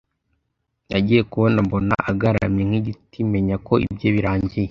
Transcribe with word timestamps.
Nagiye 0.89 1.21
kubona 1.31 1.57
mbona 1.65 1.95
agaramye 2.09 2.63
nk’igiti 2.69 3.17
menya 3.31 3.55
ko 3.67 3.73
ibye 3.85 4.09
birangiye 4.15 4.59